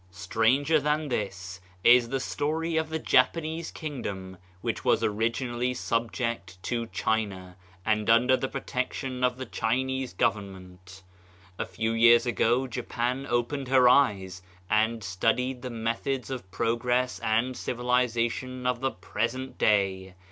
Stranger 0.09 0.79
than 0.79 1.09
this 1.09 1.61
is 1.83 2.09
the 2.09 2.19
story 2.19 2.75
of 2.75 2.89
the 2.89 2.97
Japanese 2.97 3.69
kingdom, 3.69 4.35
which 4.61 4.83
was 4.83 5.03
originally 5.03 5.75
subject 5.75 6.57
to 6.63 6.87
China 6.87 7.55
and 7.85 8.09
under 8.09 8.35
the 8.35 8.47
protection 8.47 9.23
of 9.23 9.37
the 9.37 9.45
Chinese 9.45 10.11
Govern 10.15 10.51
ment. 10.53 11.03
A 11.59 11.67
few 11.67 11.91
years 11.91 12.25
ago 12.25 12.65
Japan 12.65 13.27
opened 13.29 13.67
her 13.67 13.87
eyes, 13.87 14.41
and 14.71 15.03
studied 15.03 15.61
the 15.61 15.69
methods 15.69 16.31
of 16.31 16.49
progress 16.49 17.19
and 17.19 17.53
civiliza 17.53 18.31
tion 18.31 18.65
of 18.65 18.79
the 18.79 18.89
present 18.89 19.59
day. 19.59 20.15